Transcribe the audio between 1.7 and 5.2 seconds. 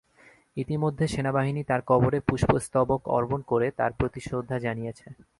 কবরে পুষ্পস্তবক অর্পণ করে তার প্রতি শ্রদ্ধা জানিয়েছে।